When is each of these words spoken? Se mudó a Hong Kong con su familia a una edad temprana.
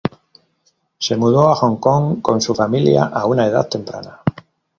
Se 0.97 1.15
mudó 1.15 1.49
a 1.49 1.55
Hong 1.57 1.75
Kong 1.75 2.21
con 2.23 2.41
su 2.41 2.55
familia 2.55 3.03
a 3.13 3.27
una 3.27 3.45
edad 3.45 3.69
temprana. 3.69 4.19